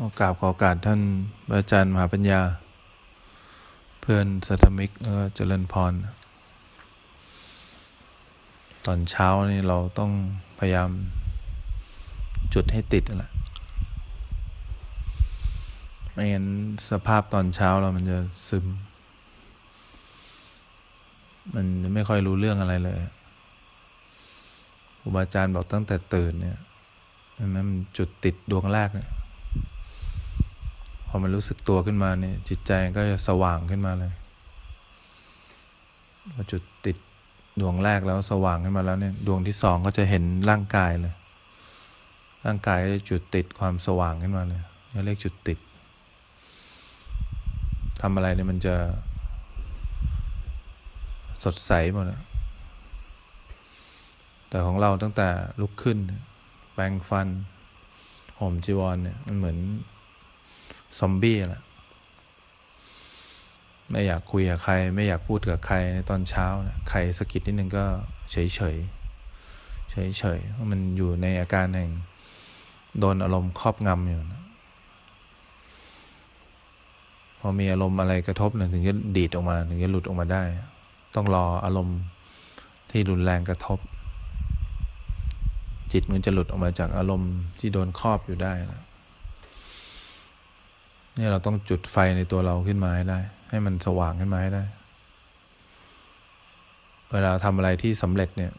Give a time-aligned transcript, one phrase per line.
[0.00, 1.00] โอกาสขอกาสท่าน
[1.56, 2.40] อาจารย์มหาปัญญา
[4.00, 5.92] เพื่อนสัตมิกแล้วก็เจริญพร
[8.86, 10.10] ตอนเช้านี่เราต้อง
[10.58, 10.90] พยายาม
[12.54, 13.32] จุดให้ติดนั่นแหละ
[16.12, 16.46] ไม่งั้น
[16.90, 18.18] สภาพตอนเช้าเรามันจะ
[18.48, 18.66] ซึม
[21.54, 22.98] มันจะไม่ค่อยรู้เรื่องอะไรเลย
[24.98, 26.58] ครูบาอาจารย์บอกตั้งแต่ตื่นเนี่ย
[27.38, 29.10] นั่นมันจุดติดดวงแรกเนี่ย
[31.16, 34.12] อมันรู้สึกตัวขึ้นมาเนี่ยจิตใจก็จะสว่างขึ้นมาเลย
[36.34, 36.96] พอจุดติด
[37.60, 41.14] ดวงแรกแล้วสว่างขึ้นมาแล้วเนี่ยดวงที่สองก็จะเห็นร่างกายเลย
[42.46, 44.60] ร่างกายก็จะจุดติดความสว่างขึ้นมาเลย
[45.04, 45.58] เรียกจุดติด
[48.00, 48.74] ทำอะไรเนี่ยมันจะ
[51.44, 52.22] สดใสหมดแล้ว
[54.48, 55.28] แต่ของเราตั้งแต่
[55.60, 55.98] ลุกขึ้น
[56.72, 57.28] แปรงฟัน
[58.38, 59.58] ห่มจีวรเนี่ยมันเหมือน
[60.98, 61.62] ซอมบี้แหละ
[63.90, 67.84] ไม่อยากคุยกับใคร ไม่อยากพูดกับใครในตอนเช้านะใครสะกิดนิดนึงก็
[68.32, 68.76] เฉยเฉย
[69.90, 70.38] เฉยเฉย
[70.70, 71.90] มันอยู่ในอาการแห่ง
[72.98, 74.42] โดนอารมณ์ครอบงำอยู่นะ
[77.38, 80.42] พอมีอารมณ์อะไรกระทบเนี่ยถึงจะดีดออกมา ถึงจะหลุดออกมาได้
[81.14, 81.98] ต้องรออารมณ์
[82.90, 83.78] ที่รุนแรงกระทบ
[85.92, 88.82] จิตมันจะหลุดออกมาจากอารมณ์ที่โดนครอบอยู่ได้นะ
[91.18, 94.64] นี่เราต้องจุดไฟในตัวเราขึ้นมาให้ได้ ให้มันสว่างขึ้นมาให้ได้
[97.12, 98.52] เวลาทำอะไรที่สำเร็จเนี่ย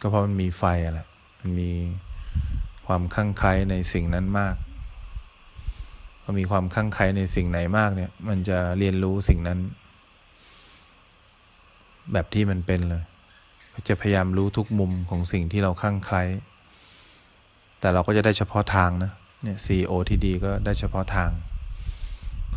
[0.00, 1.06] ก็เพราะมันมีไฟอะแหละ
[1.40, 1.70] มันมี
[2.86, 4.54] ความคลั่งไคล้ในสิ่งนั้นมาก
[6.22, 9.58] พอมีความคลั่งไคล้ในสิ่งไหนมากเนี่ย มันจะเรียนรู้สิ่งนั้น
[12.12, 13.02] แบบที่มันเป็นเลย
[13.88, 16.22] จะพยายามรู้ทุกมุมของสิ่งที่เราคลั่งไคล้
[17.80, 21.30] แต่เราก็จะได้เฉพาะทางนะเนี่ยซีโอที่ดีก็ได้เฉพาะทาง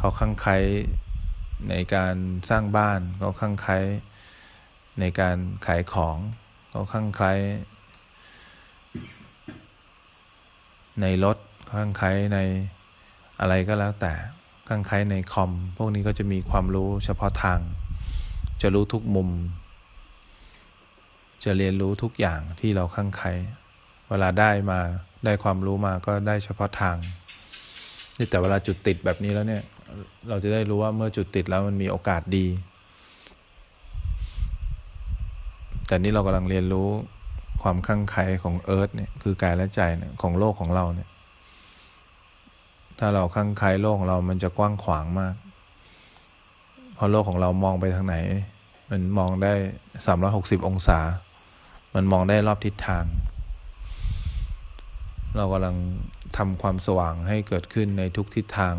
[0.02, 0.58] เขาคลั่งไคล้
[1.69, 2.16] ในการ
[2.50, 3.78] สร้างบ้านเขาคลั่งไคล้
[5.00, 6.18] ในการขายของ
[6.69, 7.34] เขาคลั่งไคล้
[11.01, 11.38] ในรถ
[11.72, 12.40] คลั่งไคล้ใน
[13.40, 14.13] อะไรก็แล้วแต่
[14.68, 17.59] คลั่งไคล้ในคอม พวกนี้ก็จะมีความรู้เฉพาะทาง
[18.62, 19.29] จะรู้ทุกมุม
[21.44, 23.31] จะเรียนรู้ทุกอย่างที่เราคลั่งไคล้
[24.09, 24.79] เวลาได้มา
[25.25, 26.97] ได้ความรู้มาก็ได้เฉพาะทาง
[28.29, 29.63] แต่เวลาจุดติดแบบนี้แล้วเนี่ย
[30.29, 32.47] เราจะได้รู้ว่าเมื่อจุดติดแล้วมันมีโอกาสดี
[35.88, 36.89] แต่นี่เรากำลังเรียนรู้
[37.61, 41.09] ความคลั่งไคล้ของเอิร์ธเนี่ยคือกายและใจเนี่ยของโลกของเราเนี่ย
[42.99, 45.35] ถ้าเราคลั่งไคล้โลกของเรามันจะกว้างขวางมาก
[46.95, 48.16] เพราะโลกของเรามองไปทางไหน
[48.89, 49.53] มันมองได้
[50.05, 50.99] สามร้อยหกสิบองศา
[51.95, 53.05] มันมองได้รอบทิศทาง
[55.38, 55.75] เรากำลัง
[56.38, 58.75] ทำความสว่างให้เกิดขึ้นในทุกทิศทาง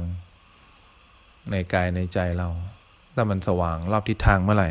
[1.51, 2.49] ในกายในใจเรา
[3.15, 4.71] ถ้ามันสว่างรอบทิศทางเมื่อไหร่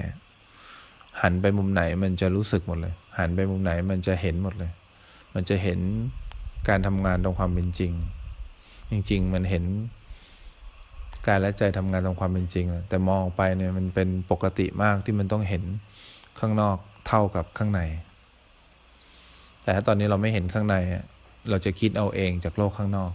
[1.21, 4.71] หันไปมุมไหนมันจะรู้สึกหมดเลย หันไปมุมไหนมันจะเห็นหมดเลย
[5.33, 5.79] มันจะเห็น
[6.69, 7.93] การทำงานตรงความเป็นจริง
[8.91, 9.63] จริง ๆ มันเห็น
[11.27, 15.63] กายและใจทำงานตรงความเป็นจริง แต่มองไปเนี่ยมันเป็นปกติมากที่มันต้องเห็น
[16.39, 16.77] ข้างนอก
[17.07, 17.81] เท่ากับข้างใน
[19.63, 20.75] แต่ถ้าตอนนี้เราไม่เห็นข้างใน
[21.49, 23.11] เราจะคิดเอาเองจากโลกข้างนอก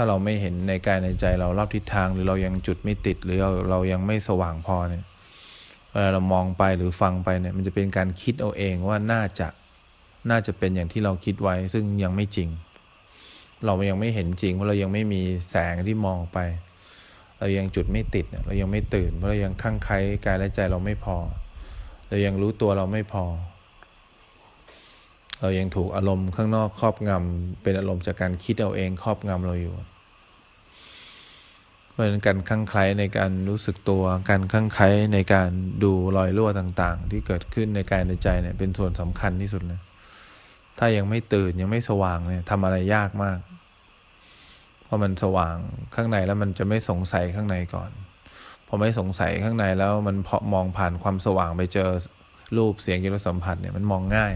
[0.00, 5.04] ถ้าเราไม่เห็นในกายในใจเรารอบทิศทาง หรือเรายังจุดไม่ติด หรือเราเรายังไม่สว่างพอเนี่ย
[5.90, 9.48] เวลาเรามองไปหรือฟังไปเนี่ยมันจะเป็นการคิดเอาเองว่าน่าจะ
[10.30, 12.48] น่าจะเป็นอย่างที่เราคิดไว้ซึ่งยังไม่จริง
[13.66, 16.38] เรายังไม่เห็นจริงเพราะเรายังไม่มีแสงที่มองไป
[17.38, 21.16] เรายังจุดไม่ติดเรายังไม่ตื่นเพราะเรายังข้างไคล้กายและใจเราไม่พอ
[22.08, 23.24] เรายังรู้ตัวเราไม่พอ
[25.40, 29.74] เรายังถูกอารมณ์ข้างนอกครอบงำเป็นอารมณ์จากการคิดเอาเองครอบงำเราอยู่
[31.90, 35.50] เพราะฉะนั้นการคลั่งไคล้ในการรู้สึกตัว การคลั่งไคล้ในการ
[35.84, 39.80] ดูรอยรั่วต่าง ๆ ที่เกิดขึ้นในกายในใจเนี่ยเป็นส่วนสำคัญที่สุดเลย
[40.78, 43.38] ถ้ายังไม่ตื่นยังไม่สว่างเนี่ยทำอะไรยากมาก
[44.84, 45.56] เพราะมันสว่าง
[45.94, 47.90] ข้างในแล้วมันจะไม่สงสัยข้างในก่อน
[48.66, 51.90] พอไม่สงสัยข้างในแล้วมันพอมองผ่านความสว่างไปเจอ
[52.56, 54.34] รูปเสียงกิริสัมผัสเนี่ยมันมองง่าย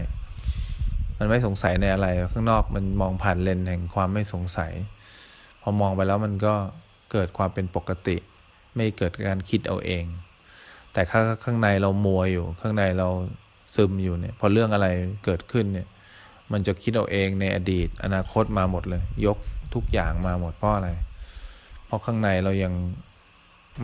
[1.17, 4.71] มันไม่สงสัยในอะไร ข้างนอกมันมองผ่านเลนแห่งความไม่สงสัย
[5.61, 6.53] พอมองไปแล้วมันก็
[7.11, 8.17] เกิดความเป็นปกติ
[8.75, 10.05] ไม่เกิดการคิดเอาเอง
[10.93, 13.07] แต่ข้างข้างในเรามัวอยู่ ข้างในเรา
[13.75, 14.87] ซึมอยู่เนี่ย พอเรื่องอะไร
[15.25, 15.87] เกิดขึ้นเนี่ย
[16.51, 19.37] มันจะคิดเอาเองในอดีต อนาคตมาหมดเลย ยก
[19.73, 20.89] ทุกอย่างมาหมดเพราะอะไร
[21.85, 22.73] เพราะข้างในเรายัง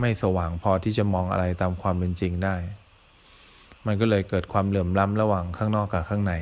[0.00, 2.54] ไม่สว่างพอที่จะมองอะไรตามความเป็นจริงได้
[3.86, 6.34] มันก็เลยเกิดความเหลื่อมล้ำระหว่างข้างนอกกับข้างใน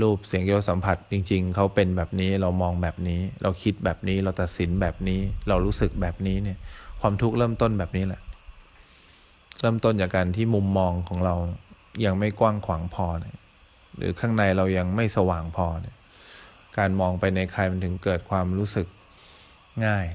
[0.00, 6.58] รูปเสียงเกี่ยวสัมผัสจริง ๆ เขาเป็นแบบนี้เรามองแบบนี้ เราคิดแบบนี้เราตัดสินแบบนี้ เรารู้สึกแบบนี้เนี่ย
[7.00, 8.20] ความทุกข์เริ่มต้นแบบนี้แหละ
[9.60, 11.34] เริ่มต้นจากการที่มุมมองของเรา
[12.04, 13.36] ยังไม่กว้างขวางพอเนี่ย
[13.96, 15.96] หรือข้างในเรายังไม่สว่างพอเนี่ย
[16.78, 18.86] การมองไปในใครมันถึงเกิดความรู้สึก
[19.86, 20.06] ง่าย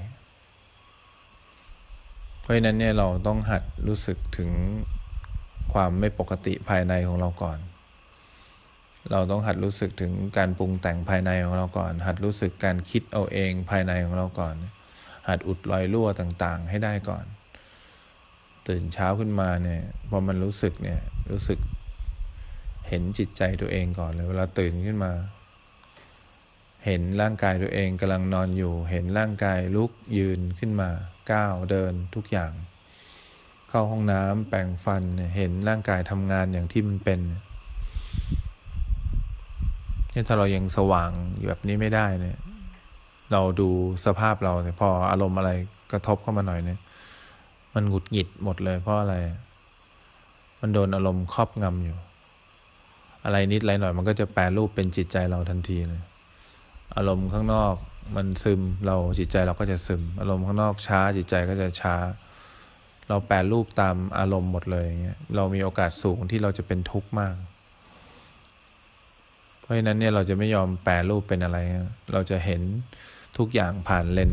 [2.40, 4.50] เพราะฉะนั้นเนี่ยเราต้องหัดรู้สึกถึง
[5.72, 7.58] ความไม่ปกติภายในของเราก่อน
[9.12, 14.56] เราต้องหัดรู้สึกถึงการปรุงแต่งภายในของเราก่อน หัดรู้สึกการคิดเอาเองภายในของเราก่อน
[15.28, 17.24] หัดอุดรอยรั่วต่างๆ ให้ได้ก่อน
[18.68, 21.00] ตื่นเช้าขึ้นมาเนี่ยพอมันรู้สึกเนี่ย
[21.30, 21.58] รู้สึก
[22.88, 25.12] เห็นจิตใจตัวเองก่อนเลยเวลาตื่นขึ้นมา
[26.86, 30.90] เห็นร่างกายตัวเองกำลังนอนอยู่ เห็นร่างกายลุกยืนขึ้นมา
[31.32, 32.52] ก้าวเดินทุกอย่าง
[33.68, 35.02] เข้าห้องน้ำแปรงฟัน
[35.36, 37.20] เห็นร่างกายทำงานอย่างที่มันเป็น
[40.16, 42.38] นี่ถ้าเรายังสว่างอยู่แบบนี้ไม่ได้เนี่ย
[43.32, 43.68] เราดู
[44.06, 45.50] สภาพเราเนี่ยพออารมณ์อะไร
[45.92, 46.80] กระทบเข้ามาหน่อยเนี่ย
[47.74, 49.14] มันหงุดหงิดหมดเลย เพราะอะไร
[50.60, 51.96] มันโดนอารมณ์ครอบงำอยู่
[53.24, 56.02] อะไรนิดอะไรหน่อย มันก็จะแปลรูปเป็นจิตใจเราทันทีเลย
[56.96, 57.74] อารมณ์ข้างนอก
[58.16, 61.94] มันซึมเราจิตใจเราก็จะซึม อารมณ์ข้างนอกช้า จิตใจก็จะช้า
[63.08, 67.34] เราแปลรูปตามอารมณ์หมดเลยอย่างเงี้ยเรามีโอกาสสูงที่เราจะเป็นทุกข์มาก
[69.66, 71.58] เพราะฉะนั้นเนี่ยเราจะไม่ยอมแปลรูปเป็นอะไร
[72.12, 72.62] เราจะเห็น
[73.38, 74.32] ทุกอย่างผ่านเลน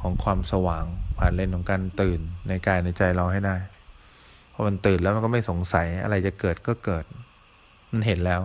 [0.00, 0.84] ของความสว่าง
[1.18, 3.56] ผ่านเลนของการตื่นในกายในใจเราให้ได้
[4.52, 7.04] พอมันตื่นแล้วมันก็ไม่สงสัยอะไรจะเกิดก็เกิด
[7.92, 8.40] มันเห็นแล้ว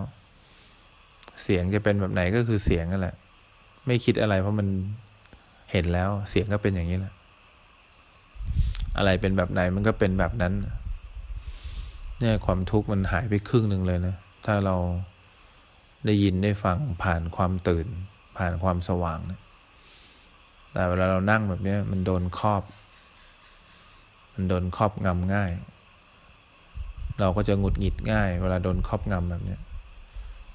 [1.42, 3.14] เสียงจะเป็นแบบไหนก็คือเสียงนั่นแหละ
[3.86, 4.68] ไม่คิดอะไรเพราะมัน
[5.72, 7.14] เห็นแล้ว เสียงก็เป็นอย่างนี้แหละ
[8.98, 10.52] อะไรเป็นแบบไหนมันก็เป็นแบบนั้น
[12.20, 14.14] เนี่ยความทุกข์มันหายไปครึ่งหนึ่งเลยนะ
[14.46, 14.76] ถ้าเรา
[16.08, 17.86] ได้ยินได้ฟังผ่านความตื่น
[18.38, 19.40] ผ่านความสว่างนะ
[20.72, 22.62] แต่เวลาเรานั่งแบบนี้มันโดนครอบ
[24.34, 25.50] มันโดนครอบงำง่าย
[27.20, 29.56] เราก็จะหงุดหงิดง่าย เวลาโดนครอบงำแบบนี้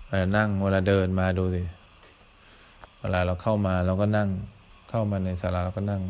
[0.08, 1.64] เวลานั่งเวลาเดินมาดูสิ
[3.00, 4.30] เวลาเราเข้ามาเราก็นั่ง
[4.90, 6.02] เข้ามาในศาลาเราก็นั่ง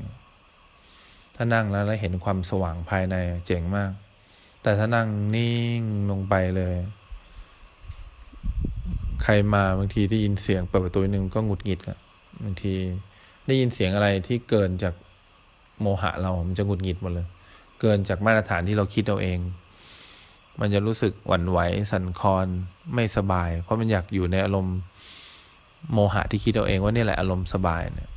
[1.36, 3.92] ถ้านั่งแล้วแล้วเห็นความสว่างภายในเจ๋งมาก
[4.64, 5.82] แต่ถ้านั่งนิ่ง
[6.12, 6.76] ลงไปเลย
[9.24, 11.98] ใครมาบางทีได้ยินเสียงเปิดประตูนึงก็หงุดหงิดอะ
[12.44, 12.74] บางที
[13.48, 14.94] ได้ยินเสียงอะไรที่เกินจาก
[15.82, 17.28] โมหะเรา มันจะหงุดหงิดหมดเลย
[17.82, 19.40] เกินจากมาตรฐานที่เราคิดเอาเอง
[20.60, 21.60] มันจะรู้สึกหวั่นไหว
[21.92, 22.48] สั่นคลอน
[22.94, 24.78] ไม่สบาย เพราะมันอยากอยู่ในอารมณ์
[25.94, 28.10] โมหะที่คิดเอาเองว่านี่แหละอารมณ์สบายเนี่ย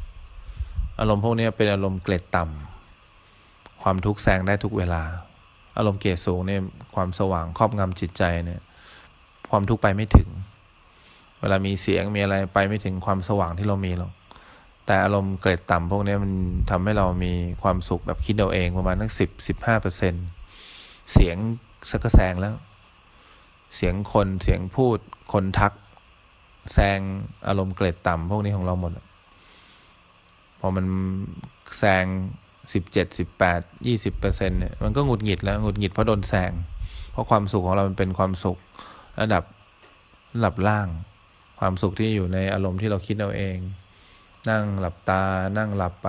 [1.01, 5.03] อารมณ์พวกนี้เป็นอารมณ์เกล็ดต่ำความทุกข์แซงได้ทุกเวลา
[5.77, 6.61] อารมณ์เกรดสูงเนี่ย
[6.95, 8.61] ความสว่างครอบงำจิตใจเนี่ย
[9.51, 10.29] ความทุกข์ไปไม่ถึง
[11.41, 14.13] เวลามีเสียงมีอะไรไปไม่ถึงความสว่างที่เรามีหรอก
[14.87, 16.33] แต่อารมณ์เกรดต่ำพวกนี้มัน
[16.71, 20.15] ทำให้เรามีความสุขแบบคิดเอาเองประมาณทั้งสิบสิบห้าเปอร์เซ็น
[21.13, 21.37] เสียง
[21.91, 22.55] สักแซงแล้ว
[23.77, 24.99] เสียงคนเสียงพูด
[25.33, 25.73] คนทัก
[26.73, 26.99] แซง
[27.49, 28.93] อารมณ์เกรดต่ำพวกนี้ของเราหมด
[30.61, 30.85] พอมัน
[31.79, 32.05] แซง
[32.73, 36.53] สิบเจ็ดสิบแปดยี่สิบเปอร์เซ็นเนี่ยมันก็หงุดหงิดแล้วหงุดหงิดเพราะโดนแซง
[37.13, 38.59] เพราะความสุขของเรามันเป็นความสุข
[39.21, 39.45] ระดับ
[40.35, 40.89] ระดับล่าง
[41.59, 43.59] ความสุขที่อยู่ในอารมณ์ที่เราคิดเอาเอง
[44.51, 45.25] นั่งหลับตา
[45.59, 46.09] นั่งหลับไป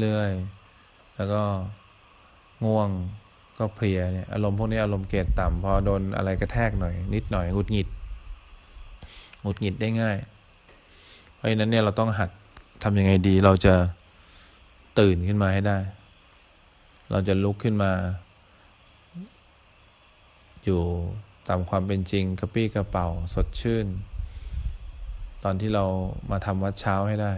[0.00, 1.42] เรื่อยๆแล้วก็
[2.64, 2.90] ง่วง
[3.58, 7.88] ก็เพลียเนี่ยอารมณ์พวกนี้อารมณ์เกรดต่ำพอโดนอะไรกระแทกหน่อย นิดหน่อยหงุดหงิด
[9.40, 10.16] หงุดหงิดได้ง่าย
[11.34, 12.30] เพราะฉะนั้นเนี่ยเราต้องหัด
[12.82, 13.74] ทำยังไงดี เราจะ
[14.98, 15.78] ตื่นขึ้นมาให้ได้
[17.10, 17.92] เราจะลุกขึ้นมา
[20.64, 20.80] อยู่
[21.48, 23.86] ตามความเป็นจริงกระปี้กระเป๋าสดชื่น
[25.48, 25.84] ตอนที่เรา
[26.30, 27.32] มาทำวัดเช้าให้ได้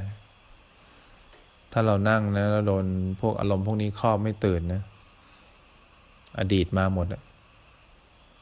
[1.72, 2.84] ถ้าเรานั่งนะเราโดน
[3.20, 4.82] พวกอารมณ์พวกนี้ครอบไม่ตื่นนะ
[6.38, 7.22] อดีตมาหมดอะ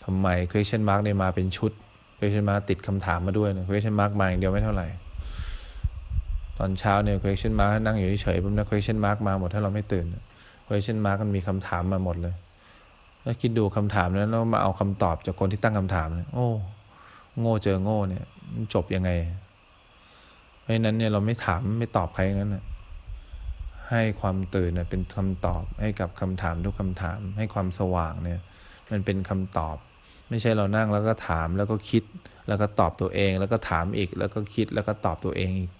[0.04, 1.72] ทำไม question mark เนี่ยมาเป็นชุด
[2.18, 4.86] question mark ติดคำถามมาด้วยนะ question mark มาอย่างเดียวไม่เท่าไหร่
[6.58, 10.04] ตอนเช้าเนี่ย question mark นั่งอยู่เฉยๆปุ๊บนะ question mark มาหมดถ้าเราไม่ตื่น
[10.68, 12.34] question mark มันมีคำถามมาหมดเลย
[13.22, 16.48] แล้วคิดดูคำถามนั้นแล้วมาเอาคำตอบจากคนที่ตั้งคำถามเนี่ยโอ้
[17.40, 18.24] โง่เจอโง่เนี่ย
[18.74, 19.10] จบยังไง
[20.66, 22.64] ราะฉะนั้นเนี่ยเราไม่ถามไม่ตอบใครนั้นนะ
[23.90, 28.40] ให้ความตื่นเป็นคำตอบให้กับคำถามทุกคำถาม ให้ความสว่างเนี่ย
[28.90, 29.76] มันเป็นคำตอบ
[30.30, 32.04] ไม่ใช่เรานั่งแล้วก็ถามแล้วก็คิด
[32.48, 35.70] แล้วก็ตอบตัวเอง แล้วก็ถามอีก แล้วก็คิดแล้วก็ตอบตัวเองอีก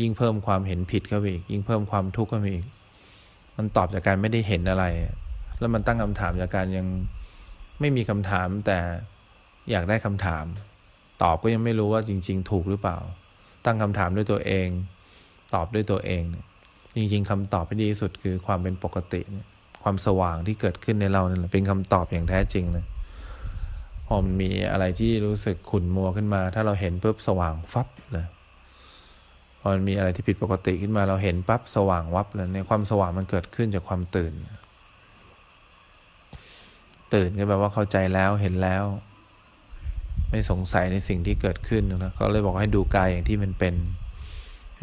[0.00, 2.66] ยิ่งเพิ่มความเห็นผิดเข้าไปอีก ยิ่งเพิ่มความทุกข์เข้าไปอีก
[3.56, 4.84] มันตอบจากการไม่ได้เห็นอะไร
[5.58, 6.86] แล้วมันตั้งคำถามจากการยัง
[7.80, 8.78] ไม่มีคำถามแต่
[9.70, 10.44] อยากได้คำถาม
[11.22, 12.98] ตอบก็ยังไม่รู้ว่าจริง ๆ ถูกหรือเปล่า
[13.64, 14.68] ตั้งคำถามด้วยตัวเอง
[15.54, 16.44] ตอบด้วยตัวเองเนี่ย
[16.96, 19.46] จริงๆคำตอบที่ดีที่สุดคือความเป็นปกติเนี่ย
[19.82, 22.84] ความสว่างที่เกิดขึ้นในเราเนี่ยเป็นคำตอบอย่างแท้จริงเลย
[24.06, 28.26] พอมันมีอะไรที่รู้สึกขุ่นมัวขึ้นมา ถ้าเราเห็นปุ๊บสว่างฟับเลย
[29.60, 34.32] พอมันมีอะไรที่ผิดปกติขึ้นมาเราเห็นปั๊บสว่างวับเลยในความสว่างมันเกิดขึ้นจากความตื่น
[37.14, 38.84] ตื่นก็แปลว่าเข้าใจแล้วเห็นแล้ว
[40.30, 43.74] ไม่สงสัยในสิ่งที่เกิดขึ้นนะเขาเลยบอกให้ดูกายอย่างที่มันเป็น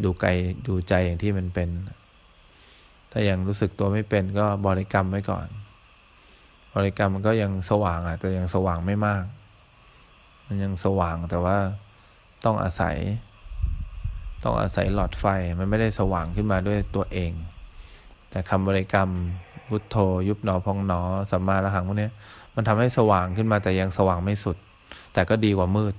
[0.03, 0.37] ดูกาย
[0.67, 1.69] ดูใจอย่างที่มันเป็น
[3.11, 5.47] ถ้ายังรู้สึกตัวไม่เป็นก็บริกรรมไว้ก่อน
[6.75, 9.23] บริกรรมมันก็ยังสว่างอะแต่ยังสว่างไม่มาก
[10.47, 11.57] มันยังสว่างแต่ว่า
[12.45, 12.95] ต้องอาศัย
[14.43, 15.25] ต้องอาศัยหลอดไฟ
[15.59, 17.31] มันไม่ได้สว่างขึ้นมาด้วยตัวเอง
[18.29, 19.09] แต่คำบริกรรม
[19.67, 19.95] พุทโธ
[20.27, 21.01] ยุบหนอพองหนอ
[21.31, 22.09] สัมมาระหังพวกนี้
[22.55, 24.57] มันทำให้สว่างขึ้นมาแต่ยังสว่างไม่สุด
[25.17, 25.95] แต่ก็ดีกว่ามืด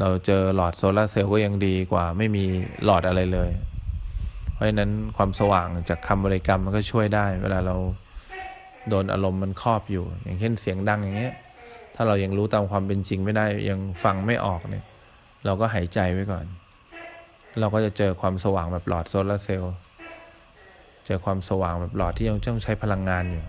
[0.00, 2.44] เราเจอหลอดโซลาเซลล์ก็ยังดีกว่าไม่มี
[2.84, 3.50] หลอดอะไรเลย
[4.52, 7.76] เพราะฉะนั้นความสว่างจากคำบริกรรมมันก็ช่วยได้ เวลาเรา
[8.88, 11.34] โดนอารมณ์มันครอบอยู่ อย่างเช่นเสียงดังอย่างเงี้ย
[11.94, 14.84] ถ้าเรายังรู้ตามความเป็นจริงไม่ได้ยังฟังไม่ออกเนี่ย
[15.44, 16.44] เราก็หายใจไว้ก่อน
[17.60, 19.74] เราก็จะเจอความสว่างแบบหลอดโซลาเซลล์
[21.06, 23.44] เจอความสว่างแบบหลอดที่ยังต้องใช้พลังงานอยู่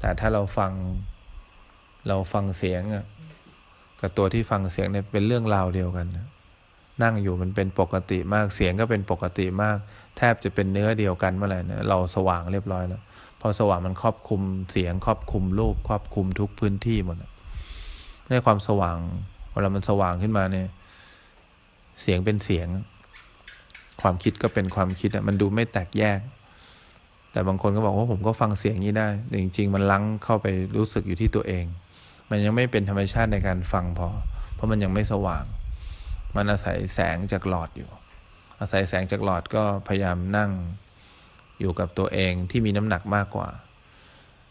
[0.00, 0.72] แต่ถ้าเราฟัง
[2.08, 2.82] เราฟังเสียง
[4.00, 6.06] กับตัวที่ฟังเสียงเนี่ยเป็นเรื่องราวเดียวกัน
[7.02, 9.76] นั่งอยู่มันเป็นปกติมากเสียงก็เป็นปกติมาก
[10.16, 13.02] แทบจะเป็นเนื้อเดียวกันเมื่อไหร่นะเราสว่างเรียบร้อยแล้ว
[13.40, 14.40] พอสว่างมันครอบคุม
[14.72, 17.16] เสียงครอบคุมรูปครอบคุมทุกพื้นที่หมด
[18.28, 18.98] ในความสว่าง
[19.50, 20.68] เวลามันสว่างขึ้นมาเนี่ย
[22.02, 22.68] เสียงเป็นเสียง
[24.00, 26.20] ความคิดก็เป็นความคิดมันดูไม่แตกแยก
[27.32, 31.64] แต่บางคนก็บอกว่าผมก็ฟังเสียงนี้ได้แต่จริง ๆ มันลังเข้าไปรู้สึกอยู่ที่ตัวเอง
[32.30, 34.08] มันยังไม่เป็นธรรมชาติในการฟังพอ
[34.54, 35.44] เพราะมันยังไม่สว่าง
[36.36, 37.90] มันอาศัยแสงจากหลอดอยู่
[38.60, 40.50] อาศัยแสงจากหลอดก็พยายามนั่ง
[41.60, 43.48] อยู่กับตัวเองที่มีน้ำหนักมากกว่า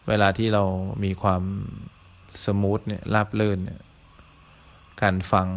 [0.08, 0.64] เวลาที่เรา
[1.04, 1.44] มีความ
[2.46, 3.82] สมูทเนี่ยราบเลื่นเนี่ย
[5.02, 5.48] การฟัง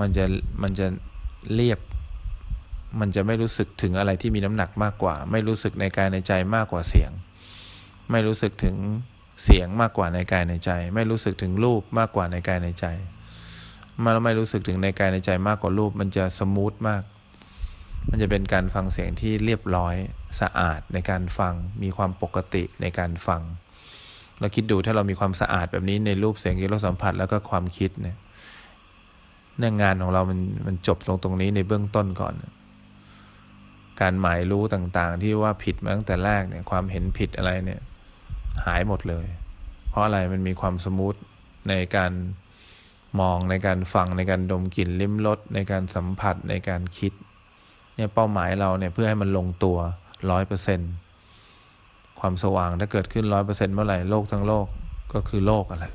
[0.00, 0.24] มันจะ
[0.62, 0.86] มันจะ
[1.54, 1.80] เรียบ
[3.00, 7.10] มันจะไม่รู้สึกถึงอะไรที่มีน้ำหนักมากกว่า ไม่รู้สึกในกายในใจมากกว่าเสียง
[8.10, 8.76] ไม่รู้สึกถึง
[9.42, 12.86] เสียงมากกว่าในกายในใจ ไม่รู้สึกถึงรูปมากกว่าในกายในใจ
[14.02, 17.02] มาแล้วไม่รู้สึกถึงในกายในใจมากกว่ารูป มันจะสมูทมาก
[18.10, 19.94] มันจะเป็นการฟังเสียงที่เรียบร้อย
[20.40, 23.42] สะอาดในการฟัง มีความปกติในการฟัง
[24.40, 28.16] เราคิดดูถ้าเรามีความสะอาดแบบนี้ในรูปเสียงที่เราสัมผัสแล้วก็ความคิดเนี่ย
[29.58, 32.34] เนื่องงานของเรามันมันจบลงตรงนี้ในเบื้องต้นก่อน
[34.00, 37.80] การหมายรู้ต่างๆ ที่ว่าผิดมาตั้งแต่แรกเนี่ยความเห็นผิดอะไรเนี่ย
[38.66, 39.26] หายหมดเลย
[39.90, 41.14] เพราะอะไรมันมีความสมูท
[41.68, 42.12] ในการ
[43.20, 47.12] มองในการฟังในการดมกลิ่นลิ้มรสในการสัมผัสในการคิด
[47.94, 49.78] เนี่ยเป้าหมายเราเนี่ยเพื่อให้มันลงตัว
[50.30, 50.80] ร้อยเปอร์เซ็น
[52.20, 54.66] ความสว่างถ้าเกิดขึ้นร้อยเปอร์เซ็นเมื่อไหร่โลกทั้งโลก
[55.14, 55.86] ก็คือโลกอะไร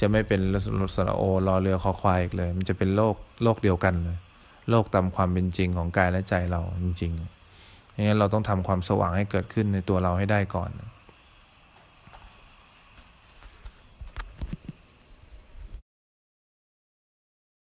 [0.00, 0.40] จะไม่เป็น
[0.80, 4.18] รถสระโอรอเรือคอควายอีกเลย มันจะเป็นโลกโลกเดียวกันเลย
[4.70, 10.70] โลกตามความเป็นจริงของกายและใจเราจริงๆอย่างนั้นเราต้องทำความสว่างให้เกิดขึ้นในตัวเราให้ได้ก่อน